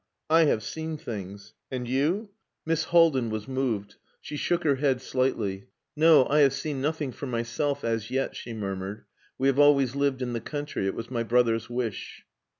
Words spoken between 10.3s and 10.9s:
the country.